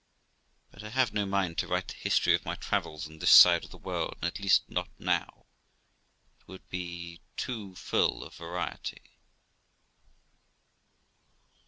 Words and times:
But 0.71 0.81
I 0.83 0.89
have 0.89 1.13
no 1.13 1.27
mind 1.27 1.59
to 1.59 1.67
write 1.67 1.89
the 1.89 1.93
history 1.93 2.33
of 2.33 2.43
my 2.43 2.55
travels 2.55 3.05
on 3.07 3.19
this 3.19 3.29
side 3.29 3.63
of 3.63 3.69
the 3.69 3.77
world, 3.77 4.17
at 4.23 4.39
least 4.39 4.67
not 4.67 4.89
now; 4.97 5.45
it 6.39 6.47
would 6.47 6.67
be 6.69 7.21
too 7.37 7.75
full 7.75 8.23
of 8.23 8.33
variety. 8.33 9.03